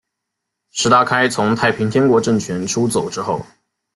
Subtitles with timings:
[0.71, 3.39] 石达开从太平天国政权出走之后。